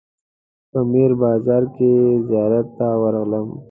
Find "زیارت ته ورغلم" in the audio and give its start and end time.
2.27-3.47